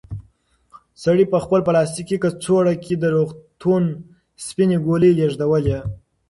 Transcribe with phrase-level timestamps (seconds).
[1.03, 3.83] سړي په خپل پلاستیکي کڅوړه کې د روغتون
[4.45, 5.79] سپینې ګولۍ لېږدولې.